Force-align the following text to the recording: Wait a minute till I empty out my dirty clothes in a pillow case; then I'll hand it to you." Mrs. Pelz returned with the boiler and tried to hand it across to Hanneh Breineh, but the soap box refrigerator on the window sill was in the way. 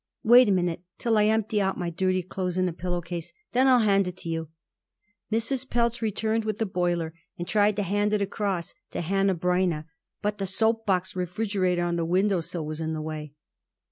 Wait 0.23 0.49
a 0.49 0.51
minute 0.51 0.81
till 0.97 1.15
I 1.15 1.25
empty 1.25 1.61
out 1.61 1.77
my 1.77 1.91
dirty 1.91 2.23
clothes 2.23 2.57
in 2.57 2.67
a 2.67 2.73
pillow 2.73 3.01
case; 3.01 3.33
then 3.51 3.67
I'll 3.67 3.81
hand 3.85 4.07
it 4.07 4.17
to 4.17 4.29
you." 4.29 4.49
Mrs. 5.31 5.69
Pelz 5.69 6.01
returned 6.01 6.43
with 6.43 6.57
the 6.57 6.65
boiler 6.65 7.13
and 7.37 7.47
tried 7.47 7.75
to 7.75 7.83
hand 7.83 8.11
it 8.11 8.19
across 8.19 8.73
to 8.89 9.01
Hanneh 9.01 9.35
Breineh, 9.39 9.85
but 10.23 10.39
the 10.39 10.47
soap 10.47 10.87
box 10.87 11.15
refrigerator 11.15 11.83
on 11.83 11.97
the 11.97 12.03
window 12.05 12.41
sill 12.41 12.65
was 12.65 12.81
in 12.81 12.93
the 12.93 12.99
way. 13.03 13.33